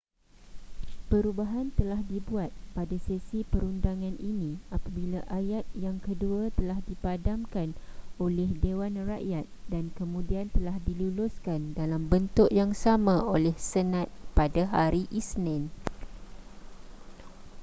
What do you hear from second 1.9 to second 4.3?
dibuat pada sesi perundangan